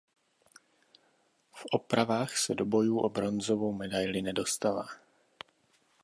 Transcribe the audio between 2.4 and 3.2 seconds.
do bojů o